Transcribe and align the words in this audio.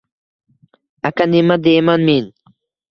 Aka, 1.07 1.23
nima 1.31 1.55
deyman 1.63 2.01
men… 2.07 2.25